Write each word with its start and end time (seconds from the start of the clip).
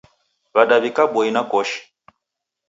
Wadaw'ika 0.55 1.03
boi 1.13 1.29
na 1.35 1.41
koshi. 1.51 1.79